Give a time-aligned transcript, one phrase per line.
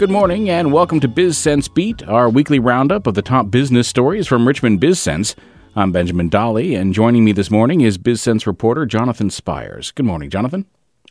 [0.00, 4.26] Good morning and welcome to BizSense Beat, our weekly roundup of the top business stories
[4.26, 5.34] from Richmond BizSense.
[5.76, 9.90] I'm Benjamin Dolly, and joining me this morning is BizSense reporter Jonathan Spiers.
[9.90, 10.64] Good morning, Jonathan.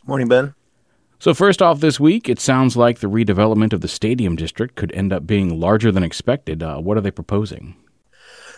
[0.06, 0.54] Morning, Ben.
[1.20, 4.90] So, first off, this week, it sounds like the redevelopment of the Stadium District could
[4.90, 6.60] end up being larger than expected.
[6.60, 7.76] Uh, what are they proposing?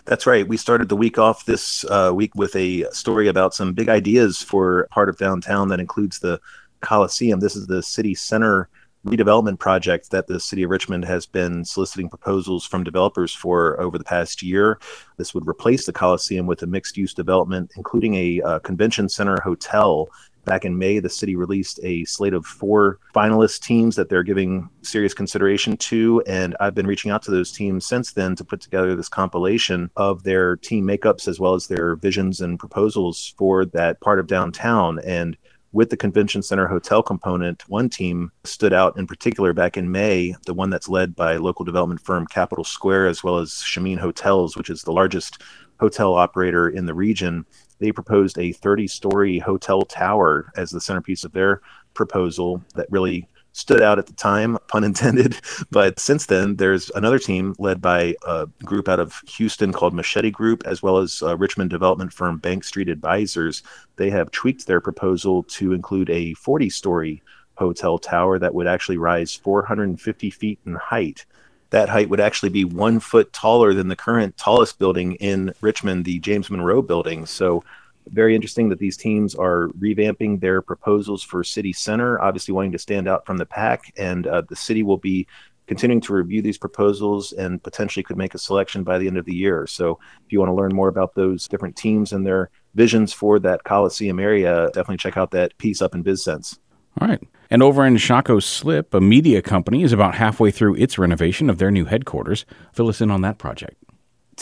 [0.07, 0.49] That's right.
[0.49, 4.41] We started the week off this uh, week with a story about some big ideas
[4.41, 6.41] for part of downtown that includes the
[6.81, 7.41] Coliseum.
[7.41, 8.71] This is the city center
[9.07, 13.99] redevelopment project that the city of Richmond has been soliciting proposals from developers for over
[13.99, 14.79] the past year.
[15.17, 19.41] This would replace the Coliseum with a mixed use development, including a uh, convention center
[19.41, 20.09] hotel.
[20.45, 24.69] Back in May, the city released a slate of four finalist teams that they're giving
[24.83, 26.21] serious consideration to.
[26.27, 29.89] And I've been reaching out to those teams since then to put together this compilation
[29.97, 34.27] of their team makeups as well as their visions and proposals for that part of
[34.27, 34.99] downtown.
[35.05, 35.37] And
[35.73, 40.35] with the convention center hotel component, one team stood out in particular back in May,
[40.47, 44.57] the one that's led by local development firm Capital Square, as well as Shamin Hotels,
[44.57, 45.43] which is the largest
[45.81, 47.47] hotel operator in the region.
[47.79, 51.63] They proposed a 30 story hotel tower as the centerpiece of their
[51.95, 55.37] proposal that really stood out at the time, pun intended.
[55.71, 60.31] But since then, there's another team led by a group out of Houston called Machete
[60.31, 63.63] Group, as well as Richmond development firm Bank Street Advisors.
[63.97, 67.23] They have tweaked their proposal to include a 40 story
[67.57, 71.25] hotel tower that would actually rise 450 feet in height.
[71.71, 76.05] That height would actually be one foot taller than the current tallest building in Richmond,
[76.05, 77.25] the James Monroe building.
[77.25, 77.65] So
[78.09, 82.79] very interesting that these teams are revamping their proposals for city center, obviously wanting to
[82.79, 83.93] stand out from the pack.
[83.97, 85.27] And uh, the city will be
[85.67, 89.25] continuing to review these proposals and potentially could make a selection by the end of
[89.25, 89.67] the year.
[89.67, 93.39] So if you want to learn more about those different teams and their visions for
[93.41, 96.59] that Coliseum area, definitely check out that piece up in BizSense.
[97.01, 97.23] All right.
[97.49, 101.59] And over in Shockoe Slip, a media company is about halfway through its renovation of
[101.59, 102.45] their new headquarters.
[102.73, 103.82] Fill us in on that project.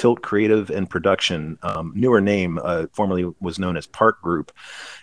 [0.00, 4.50] Tilt Creative and Production, um, newer name, uh, formerly was known as Park Group,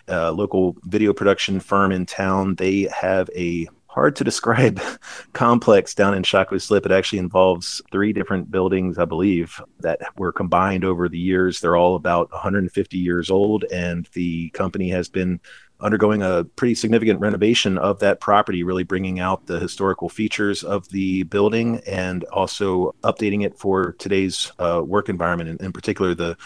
[0.08, 2.56] a local video production firm in town.
[2.56, 4.80] They have a hard to describe
[5.32, 6.86] complex down in Shockoe Slip.
[6.86, 11.60] It actually involves three different buildings, I believe, that were combined over the years.
[11.60, 15.40] They're all about 150 years old, and the company has been
[15.80, 20.88] undergoing a pretty significant renovation of that property, really bringing out the historical features of
[20.90, 26.36] the building and also updating it for today's uh, work environment, in, in particular the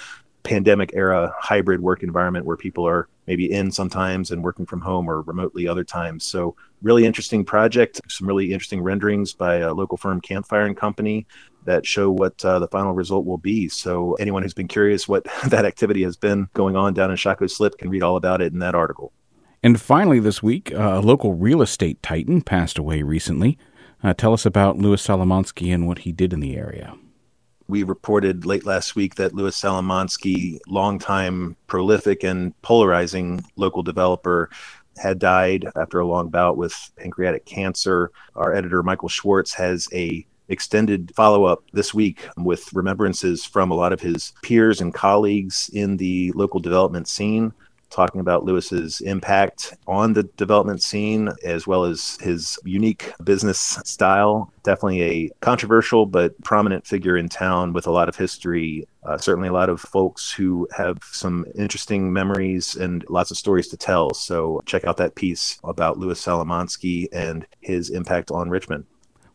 [0.43, 5.09] pandemic era hybrid work environment where people are maybe in sometimes and working from home
[5.09, 6.25] or remotely other times.
[6.25, 8.01] So, really interesting project.
[8.09, 11.27] Some really interesting renderings by a local firm, Campfire and Company,
[11.65, 13.69] that show what uh, the final result will be.
[13.69, 17.51] So, anyone who's been curious what that activity has been going on down in Shockoe
[17.51, 19.13] Slip can read all about it in that article.
[19.63, 23.59] And finally, this week, uh, a local real estate titan passed away recently.
[24.03, 26.97] Uh, tell us about Louis Salomonsky and what he did in the area.
[27.69, 34.51] We reported late last week that Louis Salomonsky, longtime prolific and polarizing local developer,
[34.97, 38.11] had died after a long bout with pancreatic cancer.
[38.35, 43.75] Our editor, Michael Schwartz, has a extended follow up this week with remembrances from a
[43.75, 47.53] lot of his peers and colleagues in the local development scene
[47.93, 54.53] talking about Louis's impact on the development scene as well as his unique business style.
[54.63, 58.87] Definitely a controversial but prominent figure in town with a lot of history.
[59.05, 63.69] Uh, certainly, a lot of folks who have some interesting memories and lots of stories
[63.69, 64.15] to tell.
[64.15, 68.85] So, check out that piece about Louis Salomonsky and his impact on Richmond.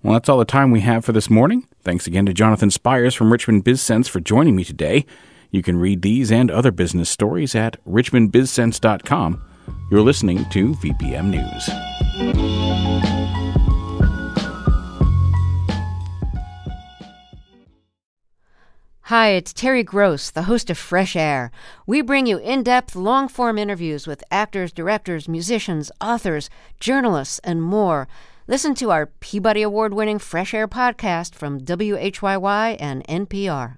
[0.04, 1.68] Well, that's all the time we have for this morning.
[1.82, 5.06] Thanks again to Jonathan Spiers from Richmond BizSense for joining me today.
[5.52, 9.42] You can read these and other business stories at richmondbizsense.com.
[9.90, 12.68] You're listening to VPM News.
[19.08, 21.50] Hi, it's Terry Gross, the host of Fresh Air.
[21.86, 26.50] We bring you in depth, long form interviews with actors, directors, musicians, authors,
[26.82, 28.10] journalists, and more.
[28.48, 33.78] Listen to our Peabody Award winning Fresh Air podcast from WHYY and NPR.